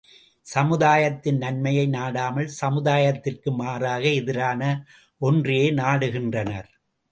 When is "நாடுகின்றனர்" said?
5.71-6.69